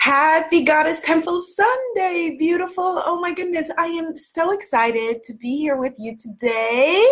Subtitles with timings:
[0.00, 3.02] Happy Goddess Temple Sunday, beautiful.
[3.04, 7.06] Oh my goodness, I am so excited to be here with you today.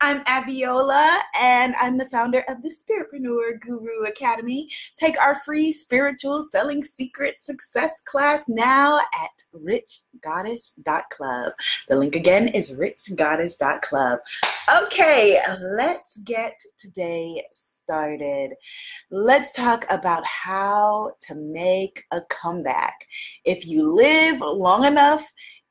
[0.00, 4.70] I'm Abiola, and I'm the founder of the Spiritpreneur Guru Academy.
[4.96, 11.52] Take our free spiritual selling secret success class now at richgoddess.club.
[11.90, 14.20] The link again is richgoddess.club.
[14.82, 17.79] Okay, let's get today started.
[19.10, 23.06] Let's talk about how to make a comeback.
[23.44, 25.26] If you live long enough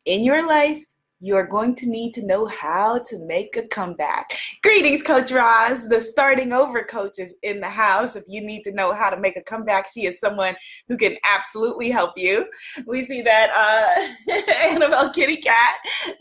[0.06, 0.84] in your life,
[1.22, 4.32] you are going to need to know how to make a comeback.
[4.64, 8.16] Greetings, Coach Roz, the starting over coach is in the house.
[8.16, 10.56] If you need to know how to make a comeback, she is someone
[10.88, 12.48] who can absolutely help you.
[12.86, 14.32] We see that uh,
[14.70, 15.76] Annabelle Kitty Cat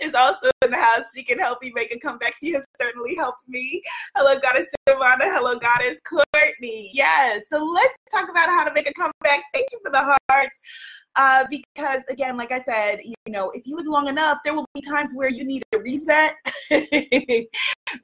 [0.00, 1.10] is also in the house.
[1.14, 2.34] She can help you make a comeback.
[2.36, 3.82] She has certainly helped me.
[4.14, 4.68] Hello, Goddess
[5.18, 6.90] Hello, Goddess Courtney.
[6.94, 7.48] Yes.
[7.48, 9.44] So let's talk about how to make a comeback.
[9.52, 10.60] Thank you for the hearts.
[11.16, 14.66] Uh, because again, like I said, you know, if you live long enough, there will
[14.74, 16.36] be times where you need a reset.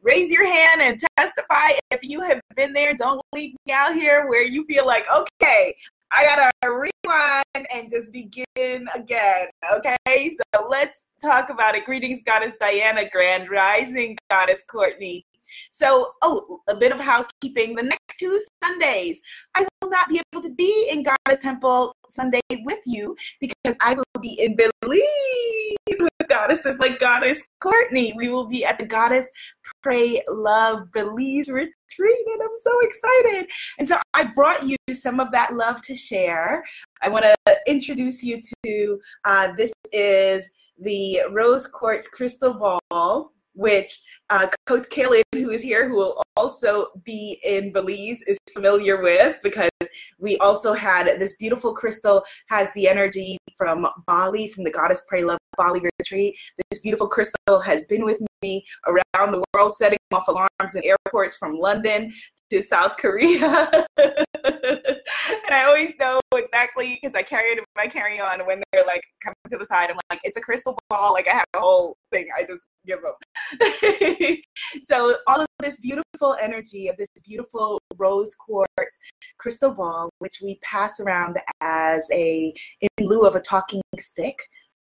[0.02, 2.94] Raise your hand and testify if you have been there.
[2.94, 5.74] Don't leave me out here where you feel like, okay,
[6.10, 9.48] I gotta rewind and just begin again.
[9.72, 11.84] Okay, so let's talk about it.
[11.84, 15.24] Greetings, Goddess Diana, Grand Rising, Goddess Courtney.
[15.70, 17.74] So, oh, a bit of housekeeping.
[17.74, 19.20] The next two Sundays,
[19.54, 23.94] I will not be able to be in Goddess Temple Sunday with you because I
[23.94, 28.12] will be in Belize with goddesses like Goddess Courtney.
[28.16, 29.30] We will be at the Goddess
[29.82, 31.70] Pray Love Belize retreat,
[32.26, 33.50] and I'm so excited.
[33.78, 36.64] And so I brought you some of that love to share.
[37.02, 44.00] I want to introduce you to uh, this is the Rose Quartz Crystal Ball which
[44.30, 49.38] uh, Coach Kaylin, who is here, who will also be in Belize, is familiar with
[49.42, 49.70] because
[50.18, 55.24] we also had this beautiful crystal has the energy from Bali, from the Goddess Pray
[55.24, 56.36] Love Bali retreat.
[56.70, 61.36] This beautiful crystal has been with me around the world, setting off alarms in airports
[61.36, 62.12] from London
[62.50, 63.86] to South Korea.
[65.46, 68.84] and I always know exactly because I carry it in my carry on when they're
[68.84, 69.90] like coming to the side.
[69.90, 71.12] I'm like, it's a crystal ball.
[71.12, 72.28] Like I have a whole thing.
[72.36, 74.38] I just give them.
[74.82, 78.98] so all of this beautiful energy of this beautiful rose quartz
[79.38, 84.38] crystal ball, which we pass around as a in lieu of a talking stick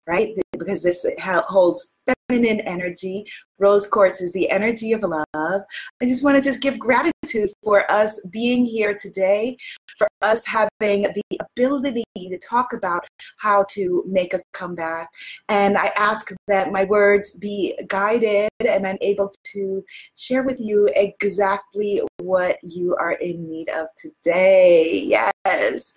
[0.08, 0.36] right?
[0.57, 1.95] Because this holds
[2.29, 3.25] feminine energy.
[3.57, 5.61] Rose quartz is the energy of love.
[6.01, 9.57] I just want to just give gratitude for us being here today,
[9.97, 13.05] for us having the ability to talk about
[13.38, 15.09] how to make a comeback.
[15.47, 19.83] And I ask that my words be guided and I'm able to
[20.17, 24.99] share with you exactly what you are in need of today.
[25.45, 25.93] Yes.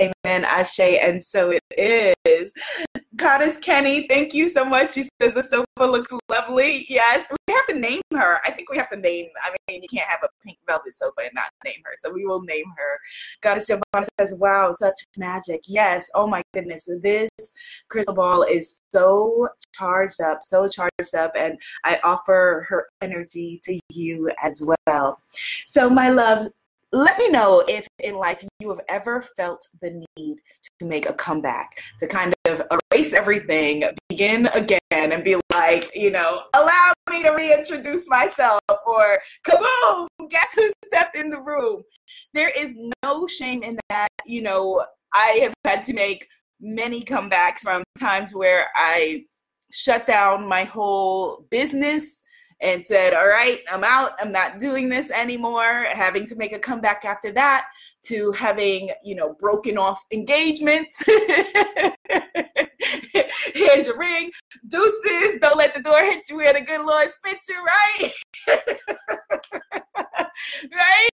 [0.00, 0.44] Amen.
[0.44, 0.80] Ashe.
[0.80, 2.52] And so it is.
[3.16, 4.92] Goddess Kenny, thank you so much.
[4.92, 6.86] She says the sofa looks lovely.
[6.88, 8.40] Yes, we have to name her.
[8.46, 9.28] I think we have to name.
[9.42, 11.92] I mean, you can't have a pink velvet sofa and not name her.
[12.00, 12.98] So we will name her.
[13.40, 16.10] Goddess Giovanna says, "Wow, such magic." Yes.
[16.14, 17.30] Oh my goodness, this
[17.88, 23.78] crystal ball is so charged up, so charged up, and I offer her energy to
[23.90, 25.20] you as well.
[25.64, 26.50] So my loves,
[26.92, 30.38] let me know if in life you have ever felt the need
[30.80, 32.62] to make a comeback, to kind of
[32.92, 39.20] erase everything, begin again, and be like, you know, allow me to reintroduce myself, or
[39.46, 41.82] kaboom, guess who stepped in the room?
[42.34, 44.08] There is no shame in that.
[44.26, 44.84] You know,
[45.14, 46.26] I have had to make
[46.60, 49.24] many comebacks from times where I
[49.72, 52.22] shut down my whole business
[52.60, 54.12] and said, All right, I'm out.
[54.20, 55.86] I'm not doing this anymore.
[55.92, 57.66] Having to make a comeback after that,
[58.04, 61.02] to having, you know, broken off engagements.
[63.54, 64.30] Here's your ring.
[64.68, 65.38] Deuces.
[65.40, 68.12] Don't let the door hit you where the good Lord's fit you, right?
[70.72, 71.08] right?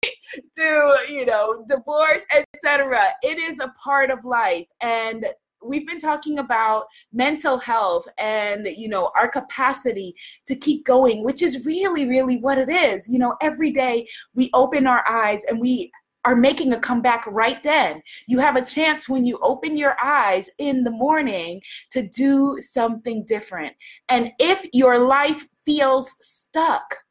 [0.57, 3.09] To, you know, divorce, etc.
[3.23, 4.67] It is a part of life.
[4.81, 5.27] And
[5.65, 10.15] we've been talking about mental health and you know our capacity
[10.47, 14.51] to keep going which is really really what it is you know every day we
[14.55, 15.91] open our eyes and we
[16.25, 18.01] are making a comeback right then.
[18.29, 21.61] You have a chance when you open your eyes in the morning
[21.91, 23.75] to do something different.
[24.09, 27.02] And if your life feels stuck,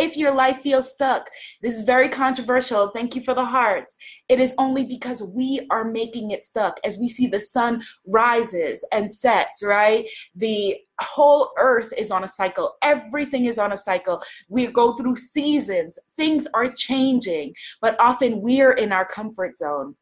[0.00, 1.28] if your life feels stuck,
[1.60, 2.88] this is very controversial.
[2.88, 3.96] Thank you for the hearts.
[4.30, 6.80] It is only because we are making it stuck.
[6.82, 10.06] As we see the sun rises and sets, right?
[10.34, 12.76] The whole earth is on a cycle.
[12.80, 14.22] Everything is on a cycle.
[14.48, 15.98] We go through seasons.
[16.16, 19.96] Things are changing, but often we're in our comfort zone.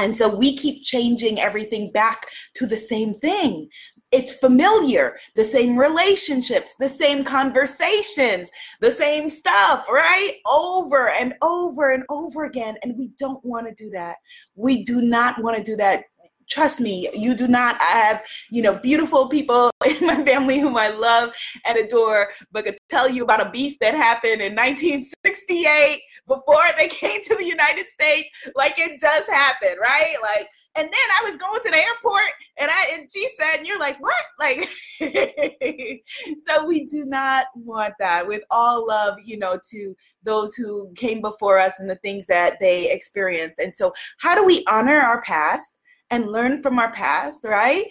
[0.00, 3.68] And so we keep changing everything back to the same thing.
[4.10, 8.50] It's familiar, the same relationships, the same conversations,
[8.80, 10.34] the same stuff, right?
[10.50, 12.76] Over and over and over again.
[12.82, 14.16] And we don't want to do that.
[14.54, 16.04] We do not want to do that
[16.48, 17.80] trust me, you do not.
[17.80, 21.32] I have, you know, beautiful people in my family whom I love
[21.64, 26.88] and adore, but could tell you about a beef that happened in 1968 before they
[26.88, 30.16] came to the United States, like it just happened, right?
[30.22, 33.66] Like, and then I was going to the airport and I and she said, and
[33.66, 34.14] you're like, what?
[34.38, 34.68] Like
[36.40, 41.20] so we do not want that with all love, you know, to those who came
[41.20, 43.58] before us and the things that they experienced.
[43.58, 45.74] And so how do we honor our past?
[46.10, 47.86] and learn from our past, right?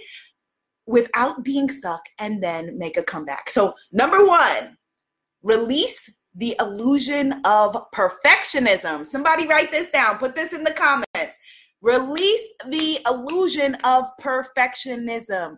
[0.86, 3.50] Without being stuck and then make a comeback.
[3.50, 4.78] So, number one,
[5.44, 9.06] release the illusion of perfectionism.
[9.06, 11.38] Somebody write this down, put this in the comments.
[11.82, 15.58] Release the illusion of perfectionism.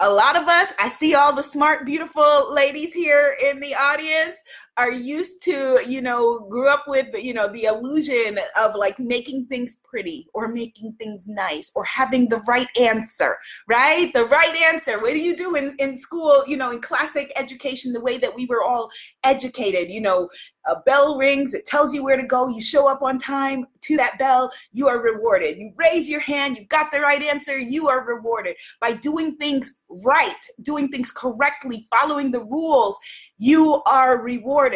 [0.00, 4.40] A lot of us, I see all the smart, beautiful ladies here in the audience
[4.78, 9.44] are used to, you know, grew up with, you know, the illusion of like making
[9.46, 13.36] things pretty or making things nice or having the right answer,
[13.68, 14.12] right?
[14.12, 15.00] The right answer.
[15.00, 18.34] What do you do in, in school, you know, in classic education, the way that
[18.34, 18.88] we were all
[19.24, 20.28] educated, you know,
[20.66, 23.96] a bell rings, it tells you where to go, you show up on time to
[23.96, 25.56] that bell, you are rewarded.
[25.56, 28.56] You raise your hand, you've got the right answer, you are rewarded.
[28.80, 32.98] By doing things right, doing things correctly, following the rules,
[33.38, 34.67] you are rewarded.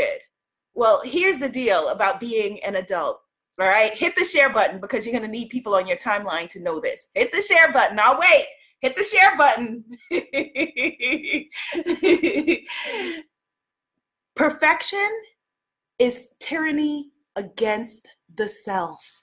[0.74, 3.20] Well, here's the deal about being an adult.
[3.60, 6.48] All right, hit the share button because you're going to need people on your timeline
[6.50, 7.06] to know this.
[7.14, 7.98] Hit the share button.
[8.00, 8.46] I'll wait.
[8.80, 9.84] Hit the share button.
[14.34, 15.08] Perfection
[15.98, 19.22] is tyranny against the self.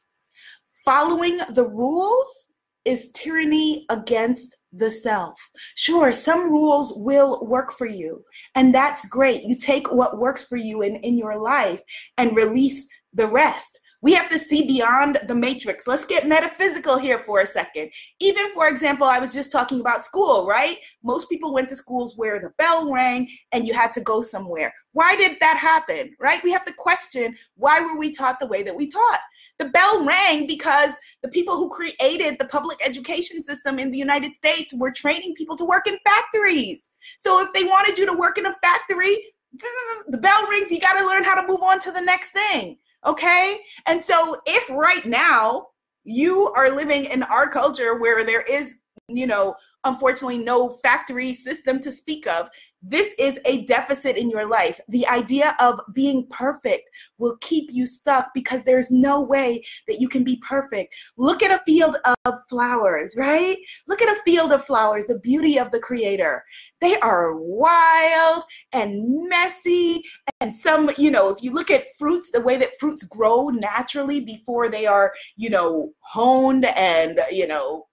[0.85, 2.45] Following the rules
[2.85, 5.39] is tyranny against the self.
[5.75, 8.23] Sure, some rules will work for you,
[8.55, 9.43] and that's great.
[9.43, 11.81] You take what works for you in, in your life
[12.17, 13.79] and release the rest.
[14.01, 15.85] We have to see beyond the matrix.
[15.85, 17.91] Let's get metaphysical here for a second.
[18.21, 20.77] Even, for example, I was just talking about school, right?
[21.03, 24.73] Most people went to schools where the bell rang and you had to go somewhere.
[24.93, 26.41] Why did that happen, right?
[26.43, 29.19] We have to question why were we taught the way that we taught?
[29.57, 34.33] The bell rang because the people who created the public education system in the United
[34.33, 36.89] States were training people to work in factories.
[37.17, 39.17] So if they wanted you to work in a factory,
[40.07, 42.77] the bell rings, you got to learn how to move on to the next thing.
[43.05, 43.59] Okay.
[43.85, 45.67] And so if right now
[46.03, 48.75] you are living in our culture where there is
[49.09, 52.49] you know, unfortunately, no factory system to speak of.
[52.81, 54.79] This is a deficit in your life.
[54.87, 60.07] The idea of being perfect will keep you stuck because there's no way that you
[60.07, 60.95] can be perfect.
[61.17, 63.57] Look at a field of flowers, right?
[63.87, 66.43] Look at a field of flowers, the beauty of the Creator.
[66.79, 70.01] They are wild and messy.
[70.39, 74.21] And some, you know, if you look at fruits, the way that fruits grow naturally
[74.21, 77.87] before they are, you know, honed and, you know,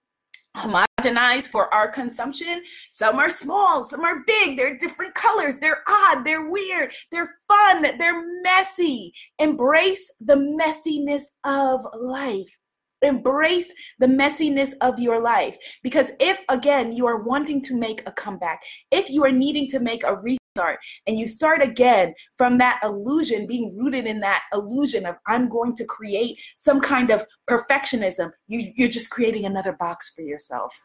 [0.57, 2.63] homogenized for our consumption.
[2.91, 7.83] Some are small, some are big, they're different colors, they're odd, they're weird, they're fun,
[7.97, 9.13] they're messy.
[9.39, 12.57] Embrace the messiness of life.
[13.03, 15.55] Embrace the messiness of your life.
[15.83, 19.79] Because if, again, you are wanting to make a comeback, if you are needing to
[19.79, 20.15] make a
[20.57, 25.49] restart, and you start again from that illusion, being rooted in that illusion of I'm
[25.49, 30.81] going to create some kind of perfectionism, you, you're just creating another box for yourself.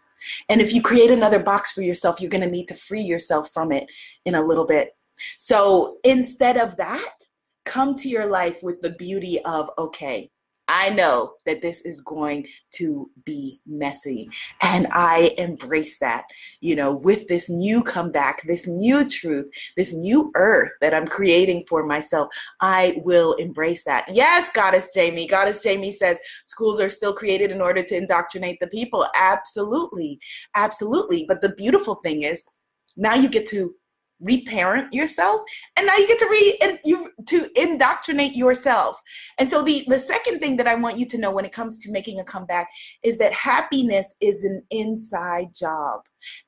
[0.48, 3.50] And if you create another box for yourself, you're going to need to free yourself
[3.52, 3.86] from it
[4.24, 4.90] in a little bit.
[5.38, 7.12] So instead of that,
[7.64, 10.30] come to your life with the beauty of okay,
[10.74, 14.30] I know that this is going to be messy.
[14.62, 16.24] And I embrace that,
[16.60, 21.66] you know, with this new comeback, this new truth, this new earth that I'm creating
[21.68, 22.28] for myself.
[22.62, 24.06] I will embrace that.
[24.10, 25.28] Yes, Goddess Jamie.
[25.28, 29.06] Goddess Jamie says schools are still created in order to indoctrinate the people.
[29.14, 30.18] Absolutely.
[30.54, 31.26] Absolutely.
[31.28, 32.44] But the beautiful thing is,
[32.96, 33.74] now you get to
[34.22, 35.42] reparent yourself
[35.76, 39.00] and now you get to re you to indoctrinate yourself.
[39.38, 41.76] And so the the second thing that i want you to know when it comes
[41.78, 42.68] to making a comeback
[43.02, 46.02] is that happiness is an inside job.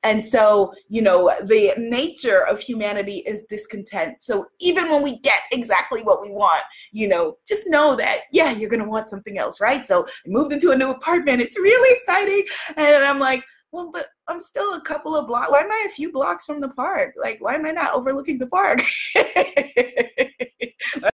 [0.05, 4.23] And so you know the nature of humanity is discontent.
[4.23, 6.63] So even when we get exactly what we want
[6.93, 9.85] you know just know that yeah you're gonna want something else right?
[9.87, 11.43] So i moved into a new apartment.
[11.43, 12.45] It's really exciting.
[12.77, 13.43] And i'm like
[13.75, 15.51] well, but I'm still a couple of blocks.
[15.51, 17.15] Why am I a few blocks from the park?
[17.21, 18.81] Like, why am I not overlooking the park?
[19.17, 19.25] I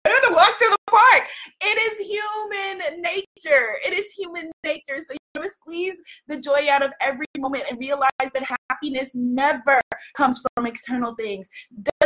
[0.05, 1.23] have to walk to the park.
[1.61, 3.77] It is human nature.
[3.85, 4.97] It is human nature.
[4.97, 5.95] So you want to squeeze
[6.27, 9.79] the joy out of every moment and realize that happiness never
[10.13, 11.49] comes from external things.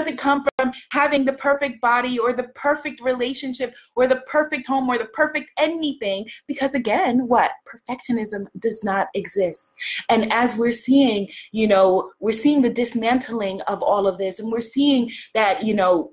[0.03, 4.89] Doesn't come from having the perfect body or the perfect relationship or the perfect home
[4.89, 6.27] or the perfect anything.
[6.45, 7.51] Because again, what?
[7.65, 9.71] Perfectionism does not exist.
[10.09, 14.51] And as we're seeing, you know, we're seeing the dismantling of all of this and
[14.51, 16.11] we're seeing that, you know,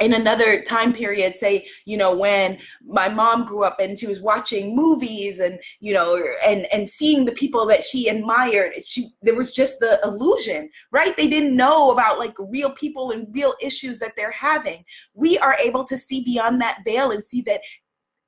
[0.00, 4.20] in another time period say you know when my mom grew up and she was
[4.20, 9.34] watching movies and you know and and seeing the people that she admired she there
[9.34, 11.16] was just the illusion right?
[11.16, 14.84] They didn't know about like real people and real issues that they're having.
[15.14, 17.60] We are able to see beyond that veil and see that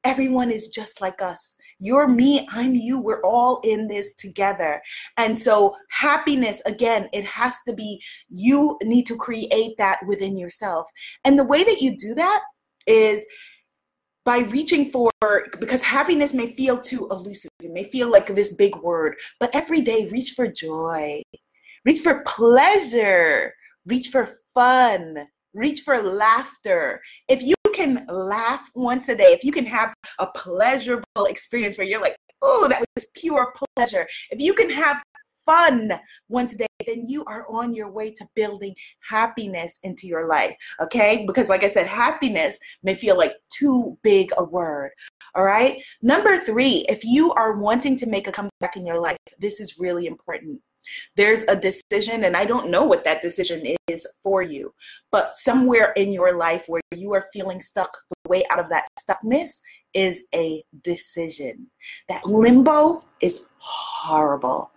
[0.04, 3.00] everyone is just like us you're me, I'm you.
[3.00, 4.80] We're all in this together.
[5.16, 10.86] And so, happiness, again, it has to be you need to create that within yourself.
[11.24, 12.42] And the way that you do that
[12.86, 13.24] is
[14.26, 15.10] by reaching for
[15.58, 19.80] because happiness may feel too elusive it may feel like this big word but every
[19.80, 21.22] day reach for joy
[21.84, 23.54] reach for pleasure
[23.86, 29.52] reach for fun reach for laughter if you can laugh once a day, if you
[29.52, 34.54] can have a pleasurable experience where you're like, oh, that was pure pleasure, if you
[34.54, 35.02] can have
[35.46, 35.92] fun
[36.28, 38.74] once a day, then you are on your way to building
[39.08, 40.56] happiness into your life.
[40.80, 41.24] Okay?
[41.26, 44.90] Because, like I said, happiness may feel like too big a word.
[45.34, 45.82] All right?
[46.02, 49.78] Number three, if you are wanting to make a comeback in your life, this is
[49.78, 50.60] really important.
[51.16, 54.72] There's a decision, and I don't know what that decision is for you,
[55.10, 58.88] but somewhere in your life where you are feeling stuck, the way out of that
[58.98, 59.60] stuckness
[59.94, 61.66] is a decision.
[62.08, 64.70] That limbo is horrible.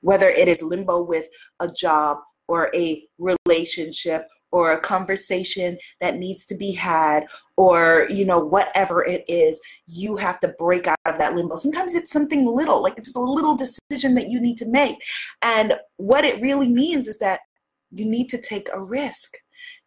[0.00, 1.26] Whether it is limbo with
[1.60, 2.18] a job
[2.48, 9.04] or a relationship or a conversation that needs to be had or you know whatever
[9.04, 11.56] it is you have to break out of that limbo.
[11.56, 14.96] Sometimes it's something little like it's just a little decision that you need to make.
[15.40, 17.40] And what it really means is that
[17.90, 19.34] you need to take a risk.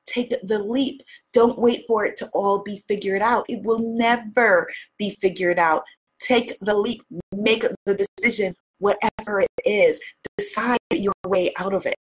[0.05, 1.01] Take the leap.
[1.33, 3.45] Don't wait for it to all be figured out.
[3.49, 4.67] It will never
[4.99, 5.83] be figured out.
[6.21, 7.01] Take the leap.
[7.31, 9.99] Make the decision whatever it is.
[10.37, 11.95] Decide your way out of it.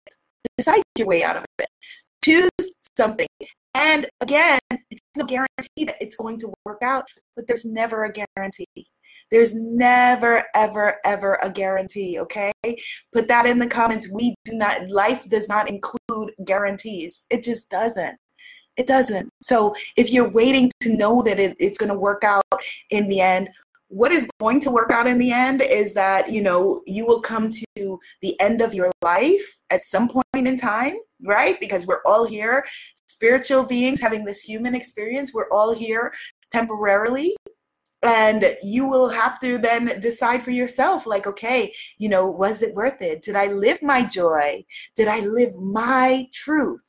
[0.57, 1.67] Decide your way out of it
[2.23, 2.49] choose
[2.97, 3.27] something.
[3.75, 8.11] And again, it's no guarantee that it's going to work out, but there's never a
[8.11, 8.67] guarantee.
[9.31, 12.51] There's never, ever, ever a guarantee, okay?
[13.13, 14.09] Put that in the comments.
[14.11, 17.25] We do not, life does not include guarantees.
[17.31, 18.15] It just doesn't.
[18.77, 19.29] It doesn't.
[19.41, 22.43] So if you're waiting to know that it, it's going to work out
[22.91, 23.49] in the end,
[23.87, 27.21] what is going to work out in the end is that you know you will
[27.21, 32.01] come to the end of your life at some point in time right because we're
[32.05, 32.65] all here
[33.07, 36.13] spiritual beings having this human experience we're all here
[36.51, 37.35] temporarily
[38.01, 42.73] and you will have to then decide for yourself like okay you know was it
[42.75, 44.63] worth it did i live my joy
[44.95, 46.81] did i live my truth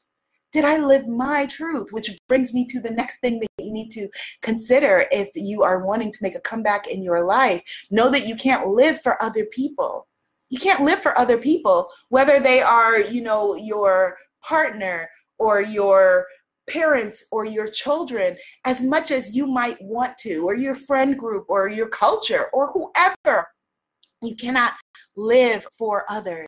[0.55, 1.89] did I live my truth?
[1.91, 4.09] Which brings me to the next thing that you need to
[4.41, 7.61] consider if you are wanting to make a comeback in your life.
[7.91, 10.07] Know that you can't live for other people.
[10.51, 15.09] You can't live for other people, whether they are, you know, your partner
[15.39, 16.27] or your
[16.69, 21.47] parents or your children as much as you might want to, or your friend group
[21.49, 23.47] or your culture or whoever.
[24.23, 24.73] You cannot
[25.17, 26.47] live for others.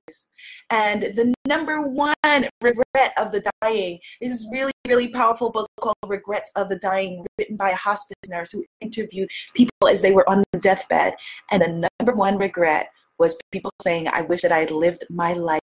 [0.71, 2.15] And the number one
[2.63, 7.25] regret of the dying this is really, really powerful book called Regrets of the Dying,
[7.37, 11.15] written by a hospice nurse who interviewed people as they were on the deathbed.
[11.51, 12.89] And the number one regret
[13.19, 15.61] was people saying, I wish that I had lived my life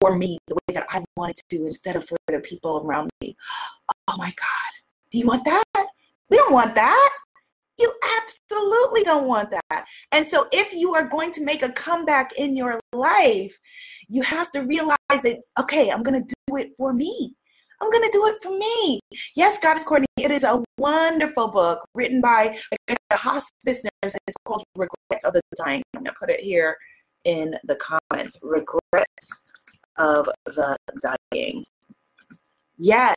[0.00, 3.36] for me the way that I wanted to instead of for the people around me.
[4.08, 4.72] Oh my God.
[5.10, 5.86] Do you want that?
[6.30, 7.10] We don't want that.
[7.78, 9.84] You absolutely don't want that.
[10.10, 13.56] And so, if you are going to make a comeback in your life,
[14.08, 17.34] you have to realize that, okay, I'm going to do it for me.
[17.80, 19.00] I'm going to do it for me.
[19.34, 24.14] Yes, Goddess Courtney, it is a wonderful book written by a hospice nurse.
[24.26, 25.82] It's called Regrets of the Dying.
[25.94, 26.76] I'm going to put it here
[27.24, 28.38] in the comments.
[28.42, 29.44] Regrets
[29.98, 30.76] of the
[31.32, 31.64] Dying.
[32.78, 33.16] Yes,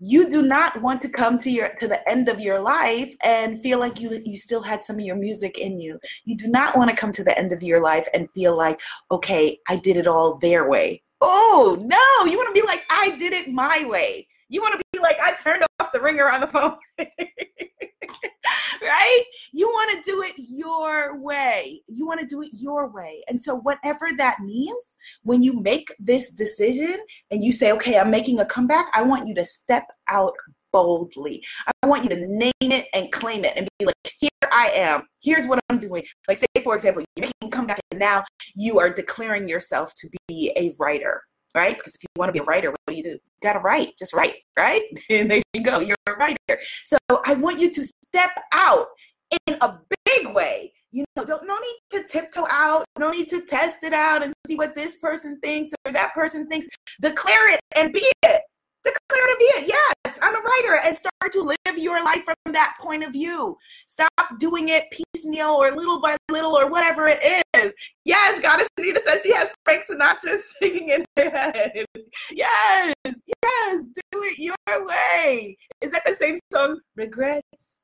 [0.00, 3.60] you do not want to come to your to the end of your life and
[3.62, 6.76] feel like you you still had some of your music in you you do not
[6.76, 8.80] want to come to the end of your life and feel like
[9.10, 13.16] okay i did it all their way oh no you want to be like i
[13.16, 16.40] did it my way you want to be like i turned off the ringer on
[16.40, 16.76] the phone
[18.82, 19.22] right?
[19.52, 21.82] You want to do it your way.
[21.86, 23.22] You want to do it your way.
[23.28, 26.98] And so, whatever that means, when you make this decision
[27.30, 30.34] and you say, okay, I'm making a comeback, I want you to step out
[30.72, 31.44] boldly.
[31.82, 33.94] I want you to name it and claim it and be like,
[34.52, 35.02] I am.
[35.22, 36.04] Here's what I'm doing.
[36.26, 38.24] Like, say, for example, you're making come back and now
[38.54, 41.22] you are declaring yourself to be a writer,
[41.54, 41.76] right?
[41.76, 43.10] Because if you want to be a writer, what do you do?
[43.10, 43.92] You got to write.
[43.98, 44.82] Just write, right?
[45.10, 45.80] And there you go.
[45.80, 46.60] You're a writer.
[46.84, 48.86] So I want you to step out
[49.46, 53.42] in a big way you know, don't no need to tiptoe out, no need to
[53.42, 56.66] test it out and see what this person thinks or that person thinks.
[57.00, 58.37] Declare it and be it.
[59.68, 63.56] Yes, I'm a writer, and start to live your life from that point of view.
[63.86, 67.74] Stop doing it piecemeal or little by little or whatever it is.
[68.04, 71.84] Yes, Goddess Anita says she has Frank Sinatra singing in her head.
[72.30, 75.56] Yes, yes, do it your way.
[75.80, 76.80] Is that the same song?
[76.96, 77.76] Regrets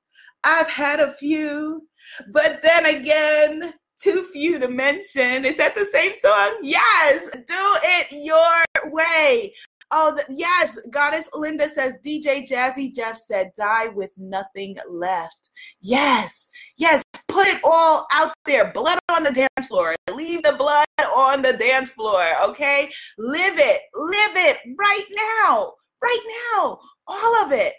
[0.45, 1.89] I've had a few,
[2.33, 5.45] but then again, too few to mention.
[5.45, 6.59] Is that the same song?
[6.63, 9.53] Yes, do it your way.
[9.97, 15.51] Oh, the, yes, Goddess Linda says DJ Jazzy Jeff said, die with nothing left.
[15.81, 18.73] Yes, yes, put it all out there.
[18.73, 19.95] Blood on the dance floor.
[20.13, 20.85] Leave the blood
[21.15, 22.91] on the dance floor, okay?
[23.19, 25.07] Live it, live it right
[25.47, 26.25] now, right
[26.57, 27.75] now, all of it.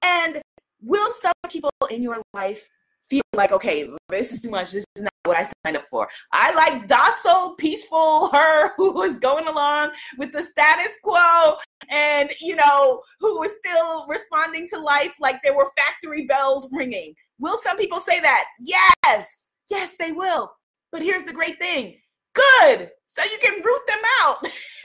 [0.00, 0.40] And
[0.80, 2.66] will some people in your life
[3.08, 4.72] feel like, okay, this is too much.
[4.72, 6.08] This is not what I signed up for.
[6.32, 11.56] I like docile, peaceful her who was going along with the status quo
[11.90, 17.14] and, you know, who was still responding to life like there were factory bells ringing.
[17.38, 18.44] Will some people say that?
[18.60, 19.48] Yes.
[19.70, 20.52] Yes, they will.
[20.90, 21.96] But here's the great thing
[22.34, 24.36] good so you can root them out.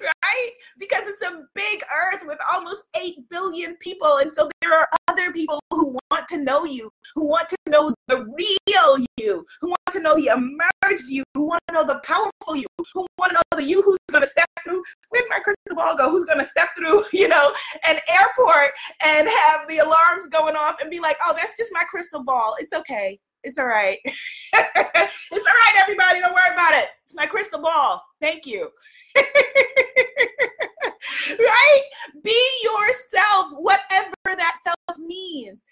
[0.00, 0.50] right?
[0.78, 4.18] Because it's a big earth with almost 8 billion people.
[4.18, 7.94] And so there are other people who want to know you, who want to know
[8.08, 12.00] the real you, who want to know the emerged you, who want to know the
[12.00, 14.82] powerful you, who want to know the you who's going to step through.
[15.10, 16.10] Where's my crystal ball go?
[16.10, 17.52] Who's going to step through, you know,
[17.86, 18.70] an airport
[19.02, 22.56] and have the alarms going off and be like, oh, that's just my crystal ball.
[22.58, 23.18] It's okay.
[23.44, 23.98] It's all right.
[24.04, 26.20] it's all right, everybody.
[26.20, 26.88] Don't worry about it.
[27.02, 28.02] It's my crystal ball.
[28.20, 28.70] Thank you.
[31.28, 31.82] right?
[32.22, 35.62] Be yourself, whatever that self means.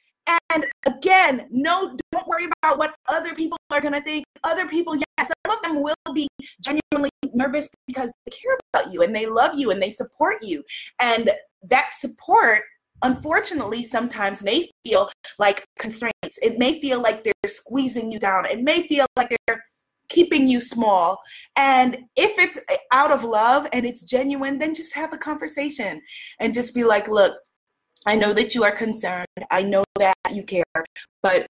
[0.50, 4.24] And again, no, don't worry about what other people are going to think.
[4.44, 6.28] Other people, yes, some of them will be
[6.60, 10.62] genuinely nervous because they care about you and they love you and they support you.
[11.00, 11.30] And
[11.70, 12.62] that support
[13.02, 16.38] unfortunately sometimes may feel like constraints.
[16.42, 18.46] It may feel like they're squeezing you down.
[18.46, 19.62] It may feel like they're
[20.08, 21.18] keeping you small.
[21.56, 22.58] And if it's
[22.92, 26.00] out of love and it's genuine, then just have a conversation
[26.40, 27.34] and just be like, look,
[28.06, 29.26] I know that you are concerned.
[29.50, 30.64] I know that you care,
[31.22, 31.46] but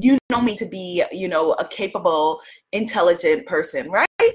[0.00, 2.40] you know me to be, you know, a capable,
[2.72, 4.32] intelligent person, right?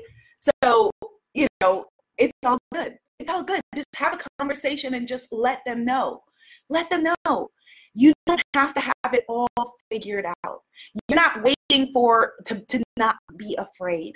[0.63, 0.91] So,
[1.33, 1.85] you know,
[2.17, 2.97] it's all good.
[3.19, 3.61] It's all good.
[3.75, 6.21] Just have a conversation and just let them know
[6.69, 7.49] let them know.
[7.93, 9.47] You don't have to have it all
[9.91, 10.61] figured out.
[11.07, 14.13] You're not waiting for to, to not be afraid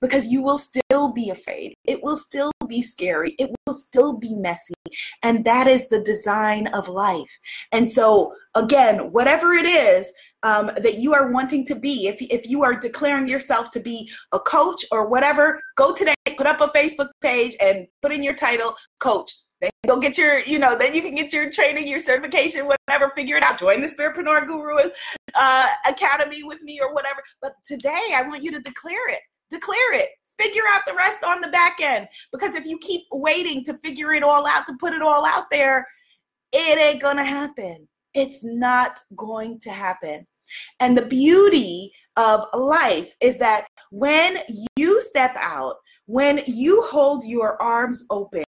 [0.00, 1.74] because you will still be afraid.
[1.84, 3.34] It will still be scary.
[3.38, 4.74] It will still be messy.
[5.22, 7.38] And that is the design of life.
[7.72, 12.48] And so, again, whatever it is um, that you are wanting to be, if, if
[12.48, 16.68] you are declaring yourself to be a coach or whatever, go today, put up a
[16.68, 20.94] Facebook page and put in your title, coach then go get your, you know, then
[20.94, 23.58] you can get your training, your certification, whatever, figure it out.
[23.58, 24.90] Join the Spiritpreneur Guru
[25.34, 27.22] uh, Academy with me or whatever.
[27.42, 29.20] But today I want you to declare it.
[29.50, 30.08] Declare it.
[30.40, 32.06] Figure out the rest on the back end.
[32.32, 35.46] Because if you keep waiting to figure it all out, to put it all out
[35.50, 35.86] there,
[36.52, 37.88] it ain't gonna happen.
[38.14, 40.26] It's not going to happen.
[40.80, 44.38] And the beauty of life is that when
[44.76, 48.44] you step out, when you hold your arms open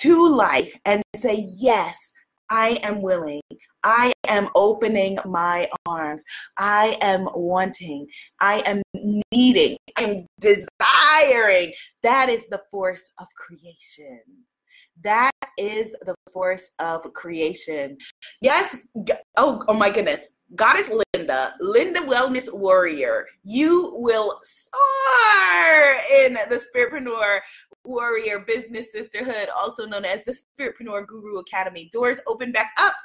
[0.00, 2.10] to life and say, Yes,
[2.50, 3.40] I am willing.
[3.82, 6.24] I am opening my arms.
[6.58, 8.06] I am wanting.
[8.40, 8.82] I am
[9.32, 9.76] needing.
[9.96, 11.72] I am desiring.
[12.02, 14.20] That is the force of creation.
[15.02, 17.96] That is the force of creation.
[18.42, 18.76] Yes.
[19.36, 20.26] Oh, oh my goodness.
[20.54, 27.40] Goddess Linda, Linda Wellness Warrior, you will soar in the Spiritpreneur
[27.84, 31.90] Warrior Business Sisterhood, also known as the Spiritpreneur Guru Academy.
[31.92, 32.96] Doors open back up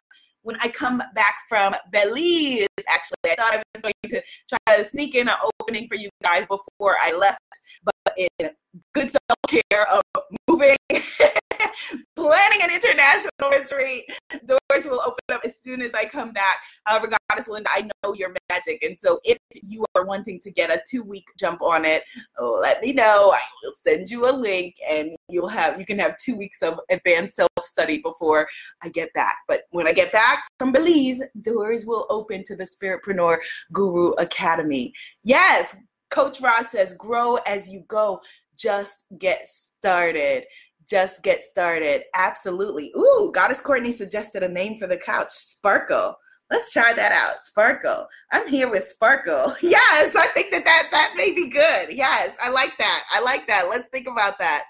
[0.43, 2.67] when I come back from Belize.
[2.87, 6.09] Actually, I thought I was going to try to sneak in an opening for you
[6.23, 7.39] guys before I left,
[7.83, 8.49] but in
[8.93, 10.03] good self care of
[10.47, 10.77] moving
[12.15, 14.05] planning an international retreat.
[14.45, 16.57] Doors will open up as soon as I come back.
[16.85, 18.83] However, Goddess Linda, I know your magic.
[18.83, 22.03] And so if you are wanting to get a two week jump on it,
[22.37, 23.31] oh, let me know.
[23.31, 26.79] I will send you a link and you'll have you can have two weeks of
[26.89, 28.47] advanced self-study before
[28.81, 29.37] I get back.
[29.47, 33.37] But when I get back from Belize, doors will open to the Spiritpreneur
[33.73, 34.93] Guru Academy.
[35.23, 35.75] Yes,
[36.09, 38.21] Coach Roz says, grow as you go.
[38.57, 40.45] Just get started
[40.89, 42.03] just get started.
[42.15, 42.91] Absolutely.
[42.97, 46.15] Ooh, Goddess Courtney suggested a name for the couch, Sparkle.
[46.51, 47.39] Let's try that out.
[47.39, 48.07] Sparkle.
[48.31, 49.55] I'm here with Sparkle.
[49.61, 51.87] Yes, I think that that, that may be good.
[51.89, 53.03] Yes, I like that.
[53.11, 53.67] I like that.
[53.69, 54.63] Let's think about that.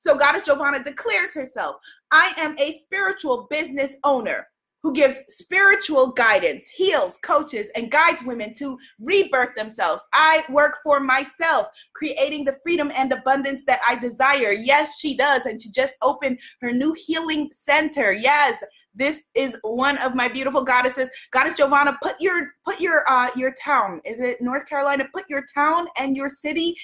[0.00, 1.76] So, Goddess Giovanna declares herself
[2.10, 4.46] I am a spiritual business owner
[4.82, 10.02] who gives spiritual guidance, heals, coaches, and guides women to rebirth themselves.
[10.12, 14.52] I work for myself, creating the freedom and abundance that I desire.
[14.52, 15.46] Yes, she does.
[15.46, 18.12] And she just opened her new healing center.
[18.12, 18.62] Yes,
[18.94, 21.08] this is one of my beautiful goddesses.
[21.30, 24.00] Goddess Giovanna, put your put your uh your town.
[24.04, 25.06] Is it North Carolina?
[25.14, 26.76] Put your town and your city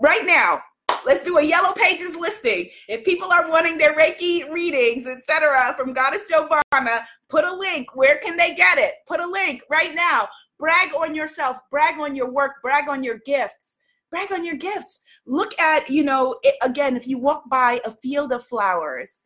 [0.00, 0.62] right now
[1.04, 2.70] Let's do a yellow pages listing.
[2.88, 7.94] If people are wanting their Reiki readings, etc., from Goddess Giovanna, put a link.
[7.94, 8.94] Where can they get it?
[9.06, 10.28] Put a link right now.
[10.58, 13.76] Brag on yourself, brag on your work, brag on your gifts.
[14.10, 15.00] Brag on your gifts.
[15.26, 19.18] Look at, you know, it, again, if you walk by a field of flowers,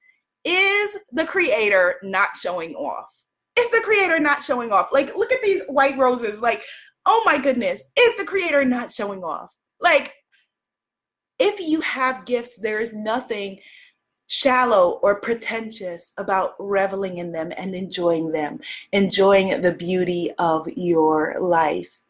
[0.44, 3.08] is the creator not showing off?
[3.58, 4.88] Is the creator not showing off?
[4.92, 6.40] Like, look at these white roses.
[6.40, 6.62] Like,
[7.04, 9.50] oh my goodness, is the creator not showing off?
[9.80, 10.14] Like,
[11.38, 13.60] if you have gifts, there is nothing
[14.28, 18.60] shallow or pretentious about reveling in them and enjoying them,
[18.92, 22.00] enjoying the beauty of your life.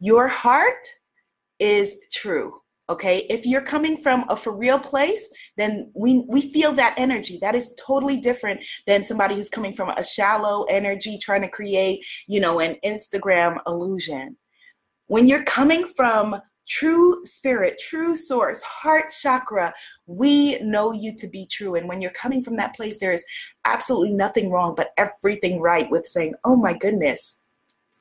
[0.00, 0.86] Your heart
[1.58, 2.60] is true.
[2.90, 7.38] Okay, if you're coming from a for real place, then we we feel that energy.
[7.40, 12.04] That is totally different than somebody who's coming from a shallow energy trying to create,
[12.26, 14.38] you know, an Instagram illusion.
[15.06, 19.72] When you're coming from true spirit, true source, heart chakra,
[20.06, 21.74] we know you to be true.
[21.74, 23.24] And when you're coming from that place, there is
[23.64, 27.42] absolutely nothing wrong, but everything right with saying, oh my goodness,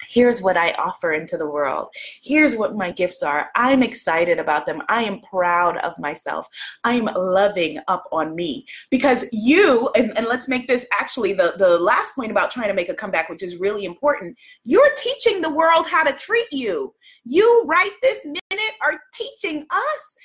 [0.05, 1.89] Here's what I offer into the world.
[2.21, 3.49] Here's what my gifts are.
[3.55, 4.81] I'm excited about them.
[4.89, 6.47] I am proud of myself.
[6.83, 11.79] I'm loving up on me because you, and, and let's make this actually the, the
[11.79, 14.37] last point about trying to make a comeback, which is really important.
[14.63, 16.93] You're teaching the world how to treat you.
[17.25, 20.15] You, right this minute, are teaching us,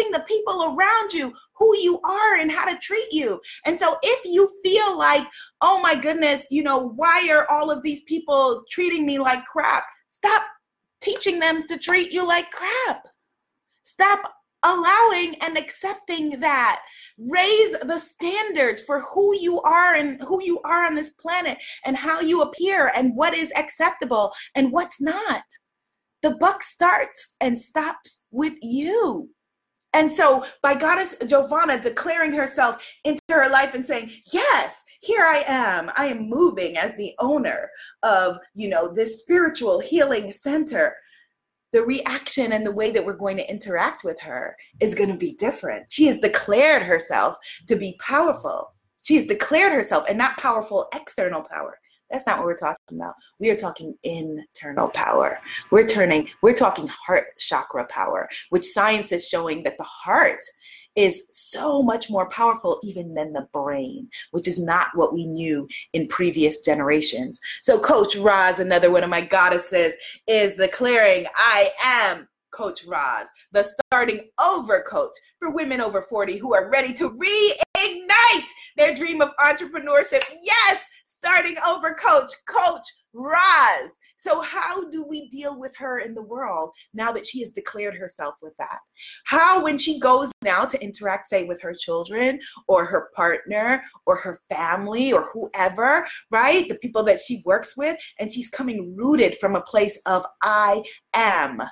[0.00, 3.40] teaching the people around you who you are and how to treat you.
[3.64, 5.26] And so if you feel like,
[5.60, 9.84] oh my goodness, you know, why are all of these people treating me like crap?
[10.10, 10.42] Stop
[11.00, 13.02] teaching them to treat you like crap.
[13.84, 14.32] Stop
[14.62, 16.82] allowing and accepting that.
[17.18, 21.96] Raise the standards for who you are and who you are on this planet and
[21.96, 25.42] how you appear and what is acceptable and what's not.
[26.22, 29.30] The buck starts and stops with you.
[29.92, 35.44] And so, by Goddess Giovanna declaring herself into her life and saying, Yes, here I
[35.46, 35.90] am.
[35.96, 37.70] I am moving as the owner
[38.02, 40.94] of, you know, this spiritual healing center.
[41.72, 45.16] The reaction and the way that we're going to interact with her is going to
[45.16, 45.90] be different.
[45.90, 47.36] She has declared herself
[47.68, 48.72] to be powerful.
[49.02, 51.78] She has declared herself and not powerful external power.
[52.10, 53.14] That's not what we're talking about.
[53.38, 55.40] We are talking internal power.
[55.70, 60.40] We're turning, we're talking heart chakra power, which science is showing that the heart
[60.96, 65.68] is so much more powerful even than the brain, which is not what we knew
[65.92, 67.38] in previous generations.
[67.62, 69.94] So, Coach Roz, another one of my goddesses,
[70.26, 76.54] is declaring, I am Coach Roz, the starting over coach for women over 40 who
[76.54, 78.46] are ready to reignite
[78.76, 80.22] their dream of entrepreneurship.
[80.42, 83.96] Yes, starting over coach, Coach Roz.
[84.16, 87.96] So, how do we deal with her in the world now that she has declared
[87.96, 88.78] herself with that?
[89.24, 94.16] How, when she goes now to interact, say, with her children or her partner or
[94.16, 96.68] her family or whoever, right?
[96.68, 100.82] The people that she works with, and she's coming rooted from a place of I
[101.14, 101.62] am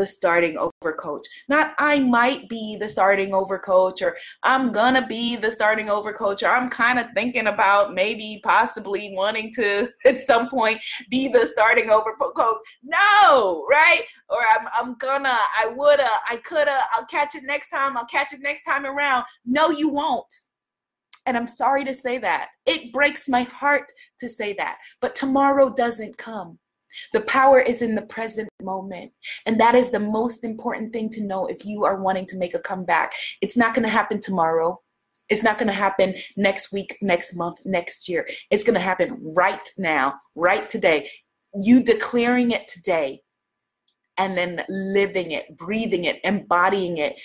[0.00, 1.26] the starting over coach.
[1.46, 6.14] Not I might be the starting over coach or I'm gonna be the starting over
[6.14, 11.28] coach or I'm kind of thinking about maybe possibly wanting to at some point be
[11.28, 12.56] the starting over coach.
[12.82, 14.02] No, right?
[14.30, 18.32] Or I'm I'm gonna, I woulda, I coulda, I'll catch it next time, I'll catch
[18.32, 19.26] it next time around.
[19.44, 20.32] No, you won't.
[21.26, 22.48] And I'm sorry to say that.
[22.64, 24.78] It breaks my heart to say that.
[25.02, 26.58] But tomorrow doesn't come.
[27.12, 29.12] The power is in the present moment.
[29.46, 32.54] And that is the most important thing to know if you are wanting to make
[32.54, 33.12] a comeback.
[33.40, 34.80] It's not going to happen tomorrow.
[35.28, 38.28] It's not going to happen next week, next month, next year.
[38.50, 41.08] It's going to happen right now, right today.
[41.54, 43.22] You declaring it today
[44.18, 47.16] and then living it, breathing it, embodying it,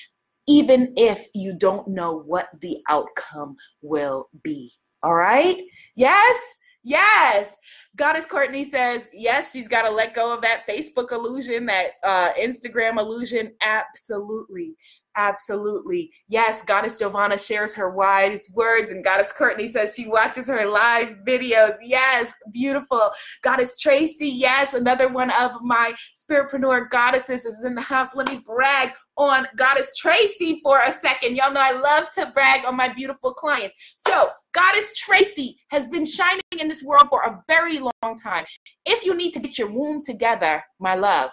[0.47, 4.71] even if you don't know what the outcome will be.
[5.01, 5.62] All right?
[5.95, 6.39] Yes?
[6.86, 7.58] Yes.
[7.95, 12.30] Goddess Courtney says, yes, she's got to let go of that Facebook illusion, that uh,
[12.39, 13.54] Instagram illusion.
[13.60, 14.76] Absolutely.
[15.17, 16.12] Absolutely.
[16.28, 21.17] Yes, Goddess Giovanna shares her wise words, and Goddess Courtney says she watches her live
[21.25, 21.75] videos.
[21.82, 23.12] Yes, beautiful.
[23.41, 28.13] Goddess Tracy, yes, another one of my spiritpreneur goddesses is in the house.
[28.13, 31.38] Let me brag on Goddess Tracy for a second.
[31.38, 33.95] Y'all know I love to brag on my beautiful clients.
[33.97, 38.45] So, Goddess Tracy has been shining in this world for a very long time.
[38.86, 41.32] If you need to get your womb together, my love,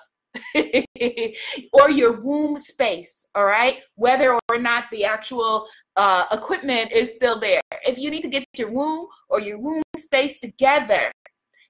[1.72, 3.80] or your womb space, all right?
[3.96, 5.66] Whether or not the actual
[5.96, 7.60] uh, equipment is still there.
[7.86, 11.10] If you need to get your womb or your womb space together,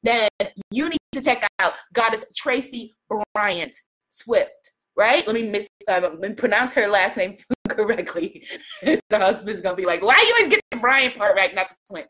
[0.03, 0.29] then
[0.71, 2.95] you need to check out Goddess Tracy
[3.35, 3.75] Bryant
[4.11, 5.27] Swift, right?
[5.27, 7.37] Let me, mis- uh, pronounce her last name
[7.69, 8.47] correctly.
[8.83, 11.95] the husband's gonna be like, why you always get the Bryant part right, not the
[11.95, 12.07] Swint?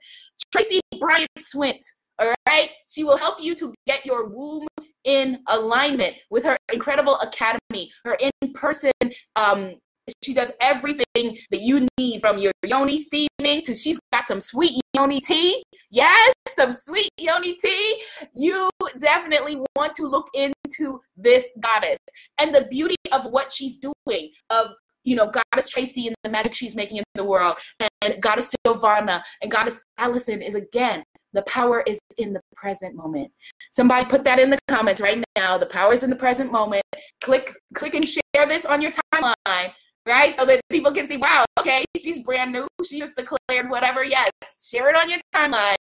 [0.52, 1.80] Tracy Bryant Swint,
[2.18, 2.70] all right?
[2.88, 4.66] She will help you to get your womb
[5.04, 8.92] in alignment with her incredible academy, her in person.
[9.36, 9.74] Um,
[10.22, 14.80] she does everything that you need from your yoni steaming to she's got some sweet
[14.94, 15.62] yoni tea.
[15.90, 18.02] Yes, some sweet yoni tea.
[18.34, 21.98] You definitely want to look into this goddess
[22.38, 24.72] and the beauty of what she's doing, of
[25.04, 27.58] you know, Goddess Tracy and the magic she's making in the world,
[28.00, 31.02] and Goddess Giovanna and Goddess Allison is again
[31.32, 33.30] the power is in the present moment.
[33.70, 35.58] Somebody put that in the comments right now.
[35.58, 36.82] The power is in the present moment.
[37.20, 39.72] Click, click and share this on your timeline,
[40.06, 40.36] right?
[40.36, 42.66] So that people can see, wow, okay, she's brand new.
[42.86, 44.04] She just declared whatever.
[44.04, 45.76] Yes, share it on your timeline.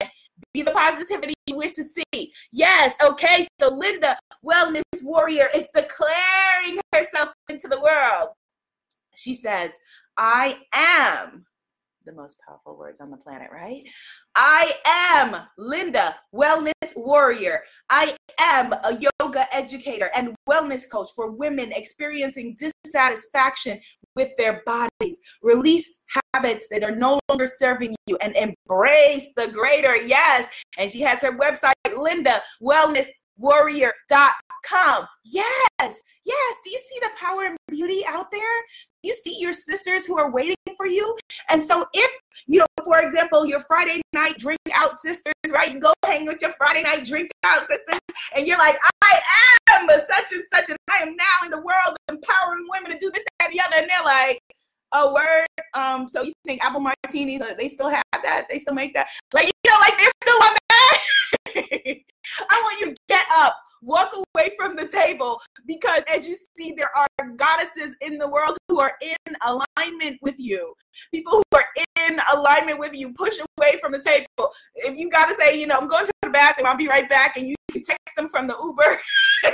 [0.53, 2.31] Be the positivity you wish to see.
[2.51, 3.47] Yes, okay.
[3.59, 8.29] So Linda, wellness warrior, is declaring herself into the world.
[9.15, 9.71] She says,
[10.17, 11.45] I am
[12.07, 13.83] the most powerful words on the planet, right?
[14.35, 17.61] I am Linda, wellness warrior.
[17.89, 23.79] I am a yoga educator and wellness coach for women experiencing dissatisfaction
[24.15, 25.19] with their bodies.
[25.43, 25.91] Release
[26.33, 29.95] habits that are no longer serving you and embrace the greater.
[29.95, 30.49] Yes.
[30.77, 35.07] And she has her website, Linda Wellness warrior.com.
[35.23, 35.47] Yes,
[35.79, 36.55] yes.
[36.63, 38.41] Do you see the power and beauty out there?
[39.03, 41.17] Do you see your sisters who are waiting for you.
[41.49, 42.11] And so, if
[42.45, 45.73] you know, for example, your Friday night drink out sisters, right?
[45.73, 47.99] You go hang with your Friday night drink out sisters,
[48.35, 49.21] and you're like, I
[49.71, 53.11] am such and such, and I am now in the world empowering women to do
[53.13, 53.77] this, that, and the other.
[53.77, 54.39] And they're like,
[54.93, 55.47] a word.
[55.73, 57.41] Um, so you think apple martinis?
[57.41, 58.47] Uh, they still have that?
[58.49, 59.09] They still make that?
[59.33, 61.97] Like you know, like they're still on that.
[62.49, 66.73] I want you to get up, walk away from the table, because as you see,
[66.75, 70.73] there are goddesses in the world who are in alignment with you.
[71.13, 71.65] People who are
[72.07, 73.13] in alignment with you.
[73.13, 74.49] Push away from the table.
[74.75, 77.09] If you got to say, you know, I'm going to the bathroom, I'll be right
[77.09, 78.99] back, and you can text them from the Uber.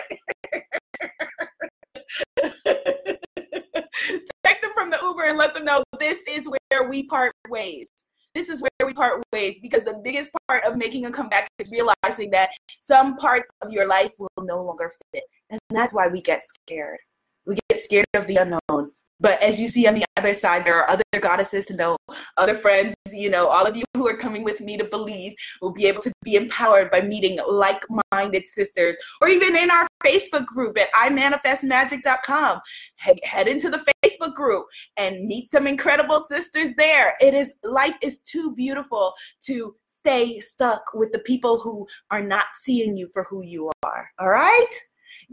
[4.43, 7.89] text them from the Uber and let them know this is where we part ways
[8.33, 11.71] this is where we part ways because the biggest part of making a comeback is
[11.71, 15.23] realizing that some parts of your life will no longer fit.
[15.49, 16.99] And that's why we get scared.
[17.45, 18.91] We get scared of the unknown.
[19.23, 21.95] But as you see on the other side, there are other goddesses to know,
[22.35, 25.71] other friends, you know, all of you who are coming with me to Belize will
[25.71, 27.81] be able to be empowered by meeting like
[28.11, 32.59] minded sisters, or even in our Facebook group at imanifestmagic.com.
[32.97, 34.65] Head, head into the Facebook group
[34.97, 37.15] and meet some incredible sisters there.
[37.21, 39.13] It is, life is too beautiful
[39.45, 44.09] to stay stuck with the people who are not seeing you for who you are.
[44.19, 44.69] All right?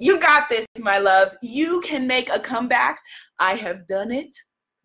[0.01, 1.37] You got this, my loves.
[1.43, 2.99] You can make a comeback.
[3.39, 4.33] I have done it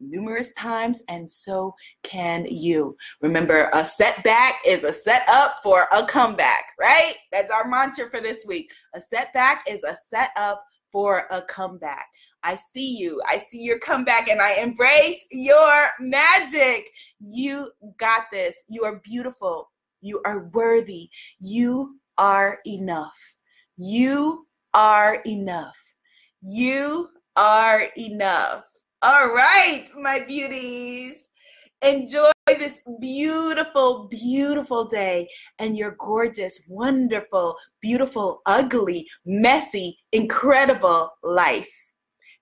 [0.01, 1.73] numerous times, and so
[2.03, 2.97] can you.
[3.21, 7.15] Remember, a setback is a setup for a comeback, right?
[7.31, 8.69] That's our mantra for this week.
[8.93, 12.07] A setback is a setup for a comeback.
[12.43, 13.21] I see you.
[13.25, 16.89] I see your comeback and I embrace your magic.
[17.21, 18.61] You got this.
[18.67, 19.71] You are beautiful.
[20.01, 21.09] You are worthy.
[21.39, 23.15] You are enough.
[23.77, 24.45] You
[24.75, 25.77] are enough.
[26.41, 27.07] You
[27.37, 28.65] are enough.
[29.01, 31.27] All right, my beauties.
[31.81, 41.71] Enjoy this beautiful, beautiful day and your gorgeous, wonderful, beautiful, ugly, messy, incredible life.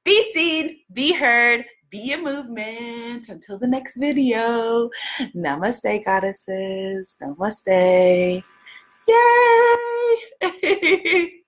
[0.04, 3.30] Be seen, be heard, be a movement.
[3.30, 4.90] Until the next video.
[5.36, 7.16] Namaste, goddesses.
[7.22, 8.44] Namaste.
[10.42, 11.40] Yay!